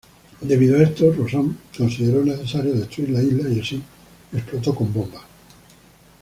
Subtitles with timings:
[0.41, 3.79] Debido a esto, Roxxon consideró necesario destruir la isla y así
[4.33, 5.21] explotó con bombas.